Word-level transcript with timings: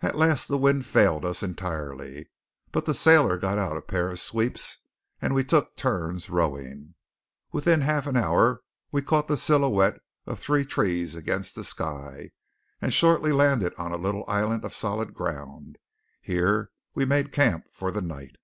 At 0.00 0.14
last 0.16 0.46
the 0.46 0.56
wind 0.56 0.86
failed 0.86 1.24
us 1.24 1.42
entirely, 1.42 2.30
but 2.70 2.84
the 2.84 2.94
sailor 2.94 3.36
got 3.36 3.58
out 3.58 3.76
a 3.76 3.82
pair 3.82 4.08
of 4.08 4.20
sweeps, 4.20 4.84
and 5.20 5.34
we 5.34 5.42
took 5.42 5.74
turns 5.74 6.30
rowing. 6.30 6.94
Within 7.50 7.82
a 7.82 7.84
half 7.84 8.06
hour 8.06 8.62
we 8.92 9.02
caught 9.02 9.26
the 9.26 9.36
silhouette 9.36 9.98
of 10.26 10.38
three 10.38 10.64
trees 10.64 11.16
against 11.16 11.56
the 11.56 11.64
sky, 11.64 12.30
and 12.80 12.94
shortly 12.94 13.32
landed 13.32 13.74
on 13.76 13.90
a 13.90 13.96
little 13.98 14.24
island 14.28 14.64
of 14.64 14.76
solid 14.76 15.12
ground. 15.12 15.76
Here 16.22 16.70
we 16.94 17.04
made 17.04 17.32
camp 17.32 17.64
for 17.72 17.90
the 17.90 18.00
night. 18.00 18.36